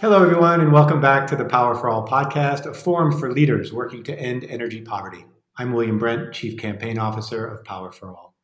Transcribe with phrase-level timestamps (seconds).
[0.00, 3.70] Hello, everyone, and welcome back to the Power for All podcast, a forum for leaders
[3.70, 5.26] working to end energy poverty.
[5.58, 8.34] I'm William Brent, Chief Campaign Officer of Power for All.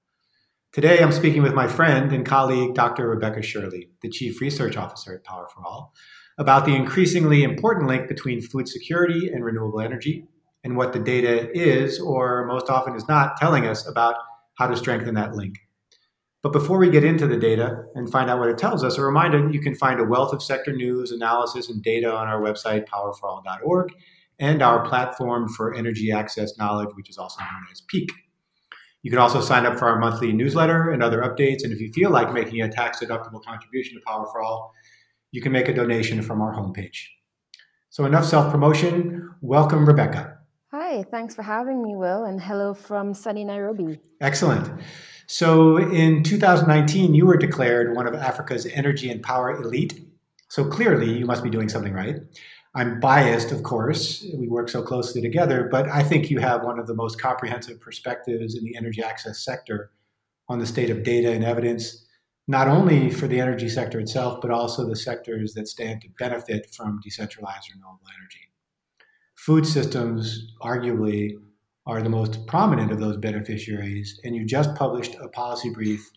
[0.74, 3.08] Today, I'm speaking with my friend and colleague, Dr.
[3.08, 5.94] Rebecca Shirley, the Chief Research Officer at Power for All,
[6.36, 10.26] about the increasingly important link between food security and renewable energy,
[10.62, 14.16] and what the data is, or most often is not, telling us about
[14.58, 15.54] how to strengthen that link.
[16.46, 19.02] But before we get into the data and find out what it tells us, a
[19.02, 22.86] reminder you can find a wealth of sector news, analysis, and data on our website,
[22.86, 23.92] powerforall.org,
[24.38, 28.12] and our platform for energy access knowledge, which is also known as PEAK.
[29.02, 31.64] You can also sign up for our monthly newsletter and other updates.
[31.64, 34.72] And if you feel like making a tax deductible contribution to Power for All,
[35.32, 37.06] you can make a donation from our homepage.
[37.90, 39.30] So, enough self promotion.
[39.40, 40.38] Welcome, Rebecca.
[40.70, 43.98] Hi, thanks for having me, Will, and hello from sunny Nairobi.
[44.20, 44.70] Excellent.
[45.26, 50.00] So in 2019, you were declared one of Africa's energy and power elite.
[50.48, 52.16] So clearly, you must be doing something right.
[52.76, 54.24] I'm biased, of course.
[54.34, 57.80] We work so closely together, but I think you have one of the most comprehensive
[57.80, 59.90] perspectives in the energy access sector
[60.48, 62.04] on the state of data and evidence,
[62.46, 66.68] not only for the energy sector itself, but also the sectors that stand to benefit
[66.72, 68.52] from decentralized renewable energy.
[69.36, 71.36] Food systems, arguably,
[71.86, 76.10] are the most prominent of those beneficiaries, and you just published a policy brief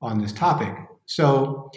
[0.00, 0.74] on this topic.
[1.06, 1.70] So,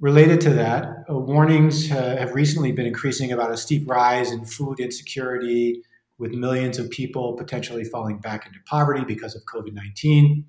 [0.00, 4.44] related to that, uh, warnings uh, have recently been increasing about a steep rise in
[4.44, 5.82] food insecurity,
[6.18, 10.44] with millions of people potentially falling back into poverty because of COVID 19.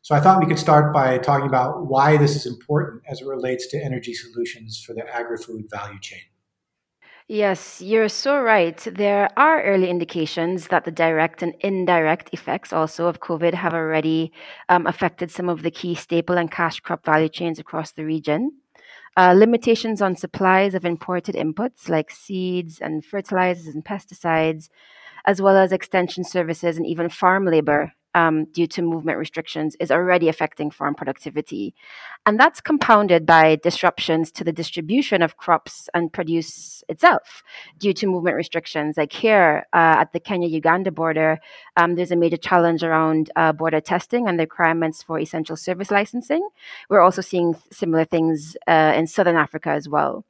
[0.00, 3.26] So, I thought we could start by talking about why this is important as it
[3.26, 6.20] relates to energy solutions for the agri food value chain.
[7.26, 8.76] Yes, you're so right.
[8.78, 14.30] There are early indications that the direct and indirect effects also of COVID have already
[14.68, 18.52] um, affected some of the key staple and cash crop value chains across the region.
[19.16, 24.68] Uh, limitations on supplies of imported inputs like seeds and fertilizers and pesticides,
[25.24, 29.90] as well as extension services and even farm labor um, due to movement restrictions is
[29.90, 31.74] already affecting farm productivity.
[32.26, 37.42] And that's compounded by disruptions to the distribution of crops and produce itself
[37.78, 38.96] due to movement restrictions.
[38.96, 41.40] Like here uh, at the Kenya Uganda border,
[41.76, 45.90] um, there's a major challenge around uh, border testing and the requirements for essential service
[45.90, 46.48] licensing.
[46.88, 50.24] We're also seeing similar things uh, in Southern Africa as well.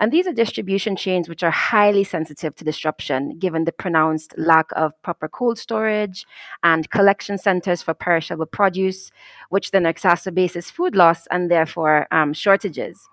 [0.00, 4.70] And these are distribution chains which are highly sensitive to disruption, given the pronounced lack
[4.72, 6.26] of proper cold storage
[6.62, 9.10] and collection centers for perishable produce,
[9.50, 13.08] which then exacerbates food loss and therefore um, shortages.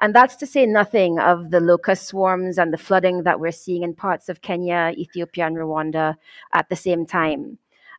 [0.00, 3.82] And that's to say nothing of the locust swarms and the flooding that we're seeing
[3.82, 6.14] in parts of Kenya, Ethiopia, and Rwanda
[6.52, 7.58] at the same time.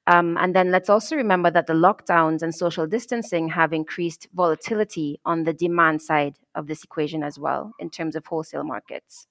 [0.09, 5.20] Um, and then let's also remember that the lockdowns and social distancing have increased volatility
[5.24, 9.28] on the demand side of this equation as well in terms of wholesale markets.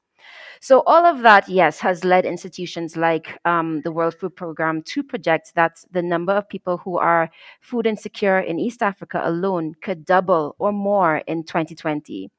[0.60, 5.02] So, all of that, yes, has led institutions like um, the World Food Programme to
[5.02, 7.28] project that the number of people who are
[7.60, 12.30] food insecure in East Africa alone could double or more in 2020.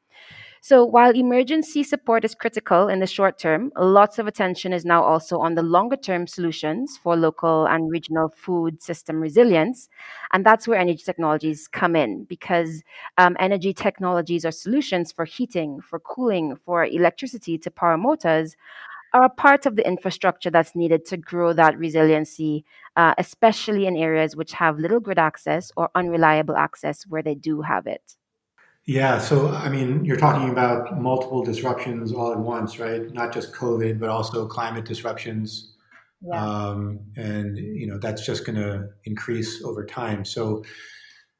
[0.61, 5.03] So while emergency support is critical in the short term, lots of attention is now
[5.03, 9.87] also on the longer term solutions for local and regional food system resilience.
[10.33, 12.83] And that's where energy technologies come in because
[13.17, 18.55] um, energy technologies or solutions for heating, for cooling, for electricity to power motors
[19.13, 22.65] are a part of the infrastructure that's needed to grow that resiliency,
[22.97, 27.61] uh, especially in areas which have little grid access or unreliable access where they do
[27.61, 28.17] have it.
[28.89, 33.03] Yeah, so I mean, you're talking about multiple disruptions all at once, right?
[33.13, 35.75] Not just COVID, but also climate disruptions,
[36.23, 36.43] yeah.
[36.43, 40.25] um, and you know that's just going to increase over time.
[40.25, 40.63] So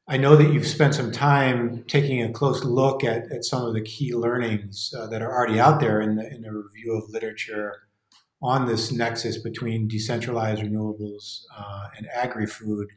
[0.08, 3.74] I know that you've spent some time taking a close look at, at some of
[3.74, 7.10] the key learnings uh, that are already out there in the in the review of
[7.10, 7.88] literature
[8.44, 12.90] on this nexus between decentralized renewables uh, and agri-food.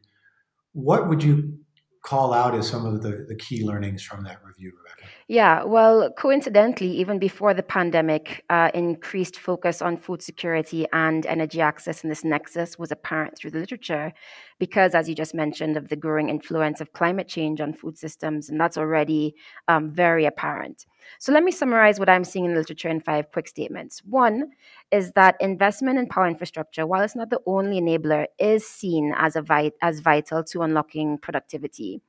[0.74, 1.61] What would you
[2.02, 5.08] call out as some of the, the key learnings from that review, Rebecca?
[5.28, 11.60] Yeah, well, coincidentally, even before the pandemic, uh, increased focus on food security and energy
[11.60, 14.12] access in this nexus was apparent through the literature
[14.58, 18.50] because, as you just mentioned, of the growing influence of climate change on food systems,
[18.50, 19.34] and that's already
[19.68, 20.86] um, very apparent.
[21.20, 24.02] So, let me summarize what I'm seeing in the literature in five quick statements.
[24.04, 24.50] One
[24.92, 29.34] is that investment in power infrastructure, while it's not the only enabler, is seen as,
[29.34, 32.00] a vit- as vital to unlocking productivity.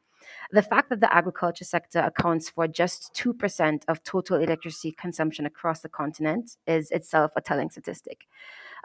[0.51, 5.81] The fact that the agriculture sector accounts for just 2% of total electricity consumption across
[5.81, 8.27] the continent is itself a telling statistic.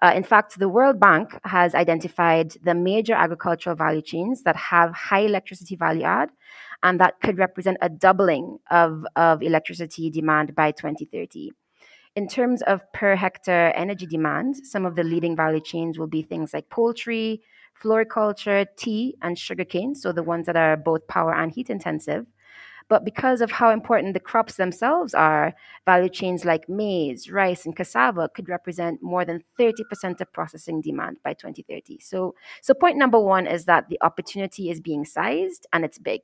[0.01, 4.95] Uh, in fact, the World Bank has identified the major agricultural value chains that have
[4.95, 6.31] high electricity value add,
[6.85, 11.51] and that could represent a doubling of, of electricity demand by 2030.
[12.17, 16.23] In terms of per hectare energy demand, some of the leading value chains will be
[16.23, 17.43] things like poultry,
[17.75, 22.27] floriculture, tea, and sugarcane, so the ones that are both power and heat intensive.
[22.89, 27.77] But because of how important the crops themselves are, value chains like maize, rice, and
[27.77, 31.99] cassava could represent more than 30% of processing demand by 2030.
[32.01, 36.23] So, so point number one is that the opportunity is being sized and it's big.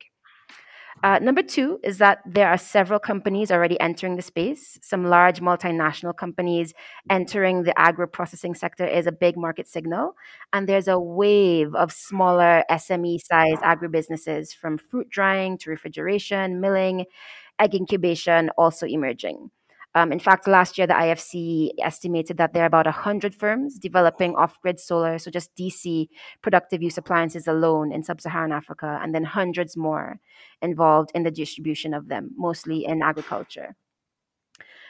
[1.05, 4.79] Uh, number two is that there are several companies already entering the space.
[4.81, 6.73] Some large multinational companies
[7.11, 10.17] entering the agro processing sector is a big market signal.
[10.55, 17.05] And there's a wave of smaller SME sized agribusinesses from fruit drying to refrigeration, milling,
[17.59, 19.51] egg incubation also emerging.
[19.97, 24.35] Um, in fact, last year the IFC estimated that there are about 100 firms developing
[24.35, 26.09] off grid solar, so just DC
[26.43, 30.19] productive use appliances alone in sub Saharan Africa, and then hundreds more
[30.63, 33.77] involved in the distribution of them, mostly in agriculture.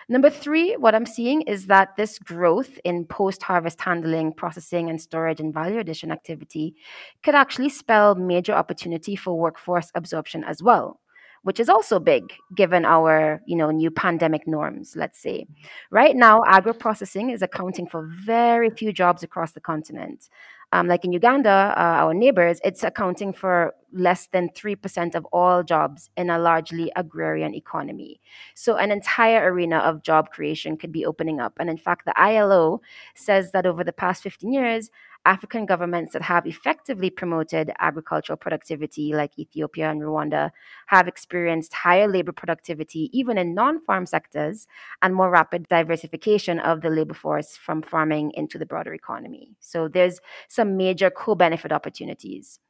[0.09, 5.01] Number three, what I'm seeing is that this growth in post harvest handling, processing, and
[5.01, 6.77] storage and value addition activity
[7.23, 11.01] could actually spell major opportunity for workforce absorption as well
[11.45, 15.47] which is also big given our you know new pandemic norms let's say.
[15.91, 20.29] Right now agro processing is accounting for very few jobs across the continent.
[20.73, 25.63] Um, like in uganda uh, our neighbors it's accounting for less than 3% of all
[25.63, 28.21] jobs in a largely agrarian economy.
[28.55, 31.53] So an entire arena of job creation could be opening up.
[31.61, 32.81] And in fact the ilo
[33.15, 34.91] says that over the past 15 years
[35.27, 40.51] African governments that have effectively promoted agricultural productivity, like Ethiopia and Rwanda,
[40.89, 44.67] have experienced higher labor productivity even in non farm sectors
[45.03, 49.57] and more rapid diversification of the labor force from farming into the broader economy.
[49.61, 52.61] So there's some major co benefit opportunities.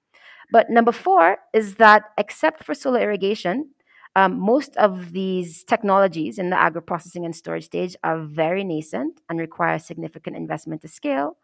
[0.51, 3.71] But number four is that except for solar irrigation,
[4.17, 9.21] um, most of these technologies in the agro processing and storage stage are very nascent
[9.29, 11.37] and require significant investment to scale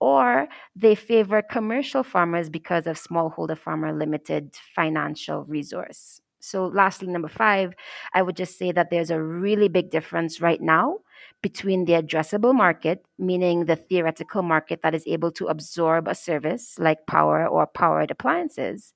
[0.00, 6.20] or they favor commercial farmers because of smallholder farmer limited financial resource.
[6.40, 7.74] So, lastly, number five,
[8.14, 10.98] I would just say that there's a really big difference right now
[11.42, 16.78] between the addressable market, meaning the theoretical market that is able to absorb a service
[16.78, 18.92] like power or powered appliances,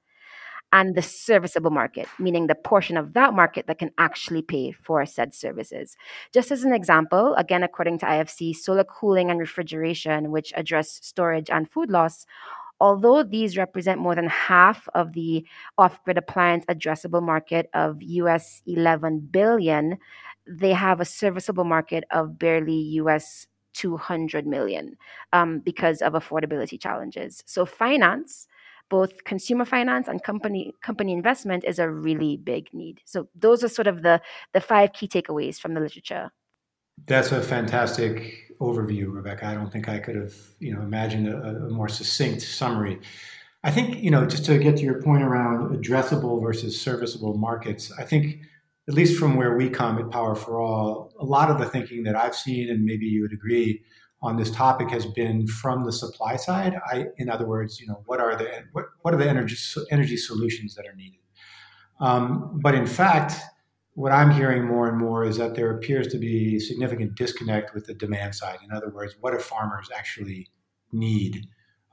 [0.72, 5.04] and the serviceable market, meaning the portion of that market that can actually pay for
[5.04, 5.96] said services.
[6.32, 11.50] Just as an example, again, according to IFC, solar cooling and refrigeration, which address storage
[11.50, 12.24] and food loss,
[12.80, 15.44] although these represent more than half of the
[15.76, 19.98] off-grid appliance addressable market of US 11 billion,
[20.46, 24.96] they have a serviceable market of barely US 200 million
[25.32, 27.42] um, because of affordability challenges.
[27.46, 28.48] So finance
[28.90, 33.00] both consumer finance and company company investment is a really big need.
[33.06, 34.20] So those are sort of the
[34.52, 36.30] the five key takeaways from the literature.
[37.06, 39.46] That's a fantastic overview, Rebecca.
[39.46, 43.00] I don't think I could have you know imagined a, a more succinct summary.
[43.62, 47.92] I think you know just to get to your point around addressable versus serviceable markets.
[47.98, 48.40] I think
[48.88, 52.02] at least from where we come at Power for All, a lot of the thinking
[52.02, 53.84] that I've seen, and maybe you would agree,
[54.22, 56.74] on this topic has been from the supply side.
[56.86, 59.56] I, in other words, you know, what are the what, what are the energy
[59.90, 61.20] energy solutions that are needed?
[62.00, 63.34] Um, but in fact,
[63.94, 67.86] what I'm hearing more and more is that there appears to be significant disconnect with
[67.86, 68.58] the demand side.
[68.64, 70.48] In other words, what do farmers actually
[70.92, 71.46] need?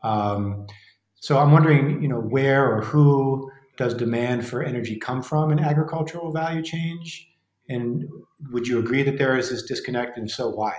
[0.04, 0.68] Um,
[1.16, 5.60] so I'm wondering, you know, where or who does demand for energy come from in
[5.60, 7.30] agricultural value change?
[7.70, 8.06] And
[8.52, 10.74] would you agree that there is this disconnect, and so why?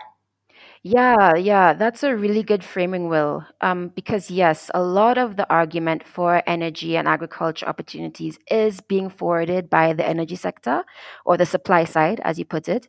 [0.90, 3.44] Yeah, yeah, that's a really good framing, Will.
[3.60, 9.10] Um, because yes, a lot of the argument for energy and agriculture opportunities is being
[9.10, 10.84] forwarded by the energy sector
[11.26, 12.88] or the supply side, as you put it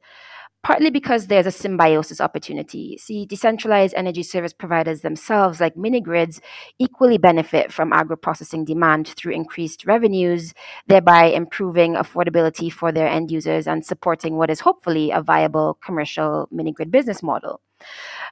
[0.63, 2.97] partly because there's a symbiosis opportunity.
[2.97, 6.41] See, decentralized energy service providers themselves, like mini grids,
[6.79, 10.53] equally benefit from agro processing demand through increased revenues,
[10.87, 16.47] thereby improving affordability for their end users and supporting what is hopefully a viable commercial
[16.51, 17.61] mini grid business model.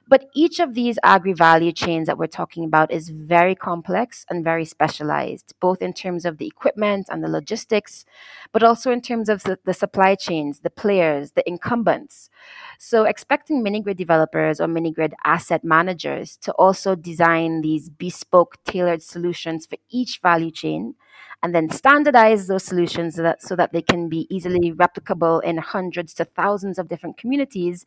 [0.06, 4.44] But each of these agri value chains that we're talking about is very complex and
[4.44, 8.04] very specialized, both in terms of the equipment and the logistics,
[8.52, 12.30] but also in terms of the, supply chains, the players, the incumbents.
[12.78, 18.56] So, expecting mini grid developers or mini grid asset managers to also design these bespoke,
[18.64, 20.94] tailored solutions for each value chain
[21.42, 25.56] and then standardize those solutions so that, so that they can be easily replicable in
[25.56, 27.86] hundreds to thousands of different communities,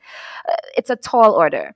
[0.50, 1.75] uh, it's a tall order.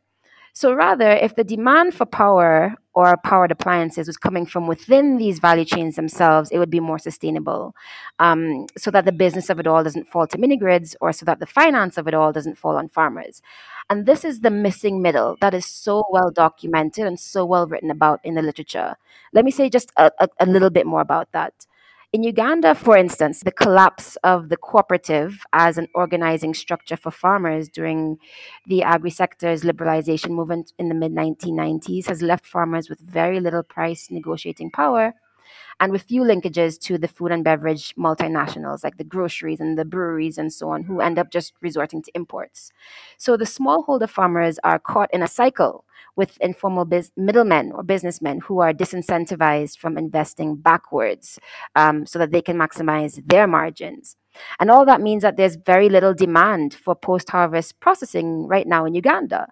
[0.53, 5.39] So rather, if the demand for power or powered appliances was coming from within these
[5.39, 7.75] value chains themselves, it would be more sustainable.
[8.19, 11.25] Um, so that the business of it all doesn't fall to mini grids or so
[11.25, 13.41] that the finance of it all doesn't fall on farmers.
[13.89, 17.91] And this is the missing middle that is so well documented and so well written
[17.91, 18.95] about in the literature.
[19.33, 21.53] Let me say just a, a, a little bit more about that.
[22.15, 27.67] In Uganda, for instance, the collapse of the cooperative as an organizing structure for farmers
[27.67, 28.19] during
[28.65, 33.63] the agri sector's liberalization movement in the mid 1990s has left farmers with very little
[33.63, 35.13] price negotiating power
[35.79, 39.85] and with few linkages to the food and beverage multinationals like the groceries and the
[39.85, 42.71] breweries and so on, who end up just resorting to imports.
[43.17, 48.39] So the smallholder farmers are caught in a cycle with informal biz- middlemen or businessmen
[48.41, 51.39] who are disincentivized from investing backwards
[51.75, 54.15] um, so that they can maximize their margins.
[54.59, 58.85] And all that means that there's very little demand for post harvest processing right now
[58.85, 59.47] in Uganda.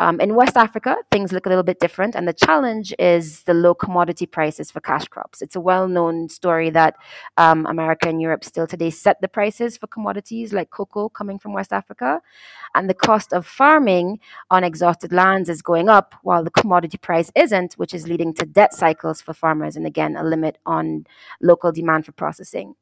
[0.00, 3.54] Um, in West Africa, things look a little bit different, and the challenge is the
[3.54, 5.42] low commodity prices for cash crops.
[5.42, 6.94] It's a well known story that
[7.36, 11.52] um, America and Europe still today set the prices for commodities like cocoa coming from
[11.52, 12.20] West Africa,
[12.76, 17.32] and the cost of farming on exhausted lands is going up while the commodity price
[17.34, 21.06] isn't, which is leading to debt cycles for farmers, and again, a limit on
[21.42, 22.74] local demand for processing.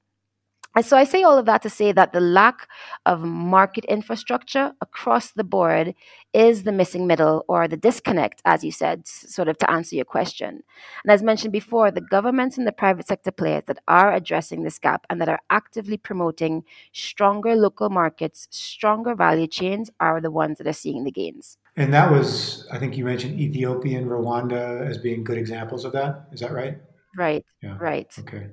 [0.76, 2.68] And so I say all of that to say that the lack
[3.06, 5.94] of market infrastructure across the board
[6.34, 10.04] is the missing middle or the disconnect, as you said, sort of to answer your
[10.04, 10.62] question.
[11.02, 14.78] And as mentioned before, the governments and the private sector players that are addressing this
[14.78, 20.58] gap and that are actively promoting stronger local markets, stronger value chains are the ones
[20.58, 21.56] that are seeing the gains.
[21.74, 25.92] And that was, I think you mentioned Ethiopia and Rwanda as being good examples of
[25.92, 26.26] that.
[26.32, 26.76] Is that right?
[27.16, 27.46] Right.
[27.62, 27.78] Yeah.
[27.80, 28.14] Right.
[28.18, 28.48] Okay.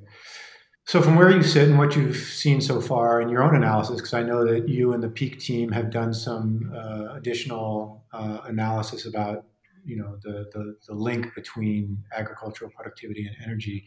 [0.85, 3.97] So, from where you sit and what you've seen so far in your own analysis,
[3.97, 8.39] because I know that you and the Peak team have done some uh, additional uh,
[8.45, 9.45] analysis about,
[9.85, 13.85] you know, the, the, the link between agricultural productivity and energy.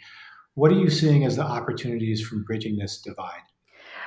[0.55, 3.43] What are you seeing as the opportunities from bridging this divide?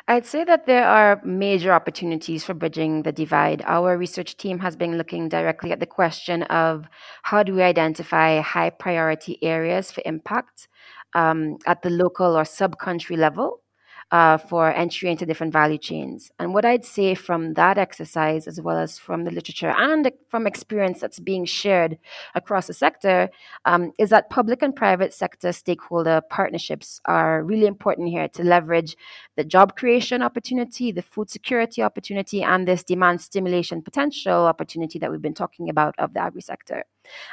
[0.08, 3.62] I'd say that there are major opportunities for bridging the divide.
[3.68, 6.88] Our research team has been looking directly at the question of
[7.22, 10.68] how do we identify high priority areas for impact
[11.14, 13.62] um, at the local or sub country level
[14.12, 16.32] uh, for entry into different value chains.
[16.40, 20.48] And what I'd say from that exercise, as well as from the literature and from
[20.48, 21.98] experience that's being shared
[22.34, 23.30] across the sector,
[23.66, 28.96] um, is that public and private sector stakeholder partnerships are really important here to leverage
[29.36, 35.12] the job creation opportunity, the food security opportunity, and this demand stimulation potential opportunity that
[35.12, 36.84] we've been talking about of the agri sector.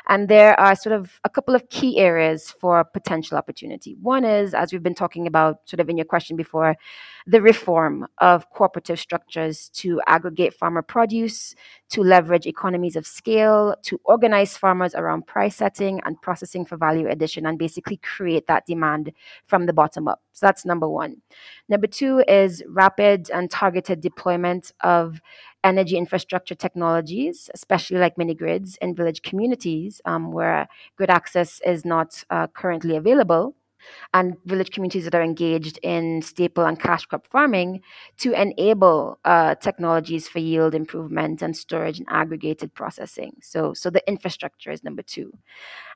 [0.08, 3.96] And there are sort of a couple of key areas for potential opportunity.
[4.00, 6.76] One is, as we've been talking about sort of in your question before,
[7.26, 11.54] the reform of cooperative structures to aggregate farmer produce,
[11.88, 17.08] to leverage economies of scale, to organize farmers around price setting and processing for value
[17.08, 19.12] addition, and basically create that demand
[19.46, 20.22] from the bottom up.
[20.32, 21.16] So that's number one.
[21.68, 25.20] Number two is rapid and targeted deployment of
[25.66, 31.84] energy infrastructure technologies, especially like mini grids in village communities um, where grid access is
[31.84, 33.54] not uh, currently available
[34.14, 37.80] and village communities that are engaged in staple and cash crop farming
[38.18, 43.32] to enable uh, technologies for yield improvement and storage and aggregated processing.
[43.42, 45.32] So, so the infrastructure is number two.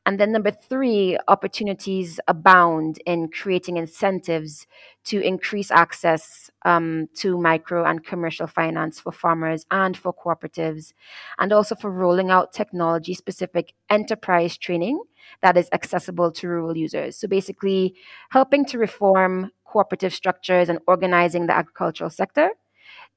[0.06, 4.66] And then number three, opportunities abound in creating incentives
[5.04, 10.94] to increase access um, to micro and commercial finance for farmers and for cooperatives,
[11.38, 15.02] and also for rolling out technology specific enterprise training
[15.42, 17.16] that is accessible to rural users.
[17.16, 17.94] So basically,
[18.30, 22.50] helping to reform cooperative structures and organizing the agricultural sector,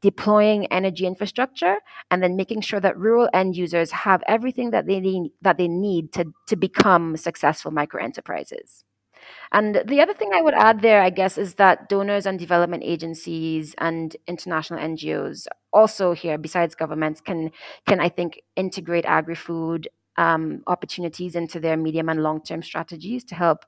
[0.01, 1.77] deploying energy infrastructure,
[2.11, 5.67] and then making sure that rural end users have everything that they need that they
[5.67, 8.83] need to, to become successful micro enterprises.
[9.51, 12.83] And the other thing I would add there, I guess, is that donors and development
[12.85, 17.51] agencies and international NGOs also here, besides governments, can
[17.87, 23.35] can I think integrate agri-food um, opportunities into their medium and long term strategies to
[23.35, 23.65] help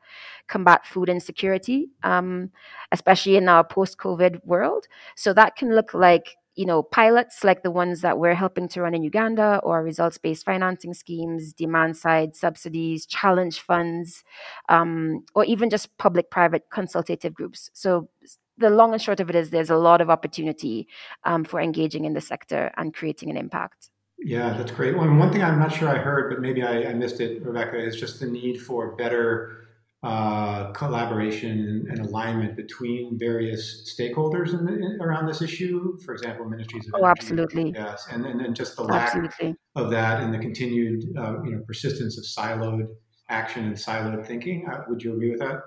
[0.48, 2.52] combat food insecurity, um,
[2.92, 4.88] especially in our post COVID world.
[5.16, 8.82] So that can look like you know pilots like the ones that we're helping to
[8.82, 14.24] run in Uganda, or results based financing schemes, demand side subsidies, challenge funds,
[14.70, 17.70] um, or even just public private consultative groups.
[17.74, 18.10] So
[18.58, 20.88] the long and short of it is there's a lot of opportunity
[21.25, 23.90] um, for engaging in the sector and creating an impact.
[24.25, 24.98] Yeah, that's great.
[24.98, 27.77] Well, one thing I'm not sure I heard, but maybe I, I missed it, Rebecca,
[27.77, 29.67] is just the need for better
[30.01, 36.00] uh, collaboration and alignment between various stakeholders in the, in, around this issue.
[36.03, 37.20] For example, ministries of oh, energy.
[37.20, 37.74] absolutely.
[37.75, 39.55] Yes, and, and and just the lack absolutely.
[39.75, 42.88] of that and the continued uh, you know persistence of siloed
[43.29, 44.67] action and siloed thinking.
[44.67, 45.62] Uh, would you agree with that?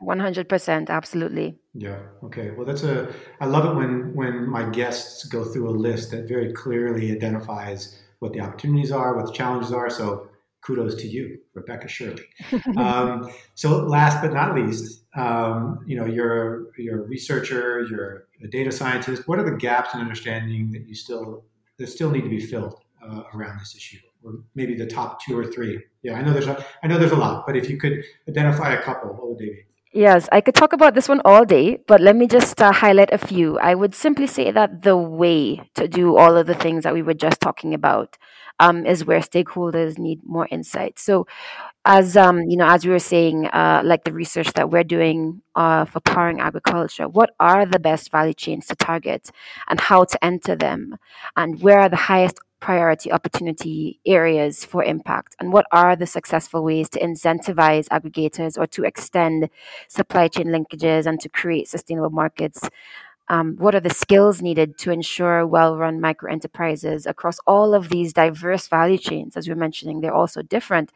[0.00, 2.50] 100% absolutely yeah okay.
[2.50, 6.28] Well that's a i love it when when my guests go through a list that
[6.28, 10.28] very clearly identifies what the opportunities are what the challenges are so
[10.60, 12.24] kudos to you rebecca shirley.
[12.76, 18.48] Um, so last but not least um, you know you're you're a researcher you're a
[18.48, 19.26] data scientist.
[19.26, 21.44] What are the gaps in understanding that you still
[21.78, 23.98] that still need to be filled uh, around this issue?
[24.22, 25.80] Or maybe the top two or three?
[26.02, 28.72] Yeah i know there's a i know there's a lot but if you could identify
[28.72, 29.64] a couple what would they be
[29.98, 33.12] Yes, I could talk about this one all day, but let me just uh, highlight
[33.12, 33.58] a few.
[33.58, 37.02] I would simply say that the way to do all of the things that we
[37.02, 38.16] were just talking about
[38.60, 41.00] um, is where stakeholders need more insight.
[41.00, 41.26] So,
[41.84, 45.42] as um, you know, as we were saying, uh, like the research that we're doing
[45.56, 49.30] uh, for powering agriculture, what are the best value chains to target,
[49.68, 50.96] and how to enter them,
[51.36, 55.36] and where are the highest priority opportunity areas for impact?
[55.40, 59.48] And what are the successful ways to incentivize aggregators or to extend
[59.88, 62.68] supply chain linkages and to create sustainable markets?
[63.28, 67.88] Um, what are the skills needed to ensure well run micro enterprises across all of
[67.88, 69.36] these diverse value chains?
[69.36, 70.92] As we are mentioning, they're also different.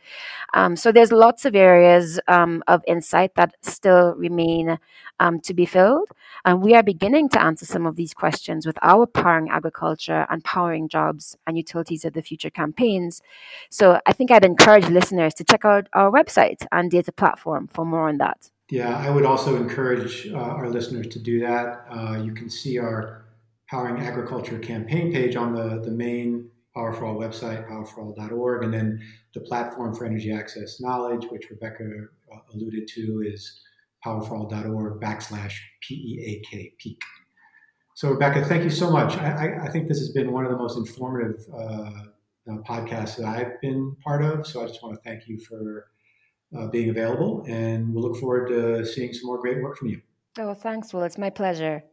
[0.55, 4.79] Um, so there's lots of areas um, of insight that still remain
[5.21, 6.09] um, to be filled.
[6.45, 10.43] And we are beginning to answer some of these questions with our Powering Agriculture and
[10.45, 13.23] Powering Jobs and Utilities of the Future campaigns.
[13.71, 17.85] So I think I'd encourage listeners to check out our website and data platform for
[17.85, 18.52] more on that.
[18.73, 21.85] Yeah, I would also encourage uh, our listeners to do that.
[21.91, 23.27] Uh, you can see our
[23.69, 29.03] Powering Agriculture campaign page on the, the main Power for All website, powerforall.org, and then
[29.35, 31.85] the platform for energy access knowledge, which Rebecca
[32.33, 33.61] uh, alluded to, is
[34.07, 35.53] powerforall.org backslash
[35.83, 37.03] P-E-A-K, peak.
[37.93, 39.19] So, Rebecca, thank you so much.
[39.19, 41.91] I, I, I think this has been one of the most informative uh,
[42.51, 44.47] uh podcasts that I've been part of.
[44.47, 45.89] So, I just want to thank you for
[46.57, 50.01] uh, being available, and we'll look forward to seeing some more great work from you.
[50.39, 51.03] Oh, thanks, Will.
[51.03, 51.85] It's my pleasure.